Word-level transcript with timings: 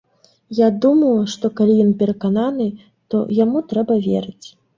Я 0.59 0.69
думаю, 0.85 1.17
што 1.33 1.51
калі 1.59 1.75
ён 1.83 1.91
перакананы, 1.99 2.67
то 3.13 3.21
яму 3.43 3.63
трэба 3.75 4.01
верыць. 4.09 4.47